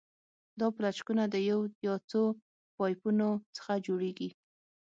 [0.59, 2.23] دا پلچکونه د یو یا څو
[2.77, 4.29] پایپونو څخه جوړیږي